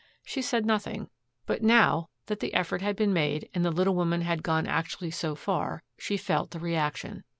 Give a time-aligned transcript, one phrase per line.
[0.25, 1.11] She said nothing,
[1.45, 5.11] but now that the effort had been made and the little woman had gone actually
[5.11, 7.23] so far, she felt the reaction.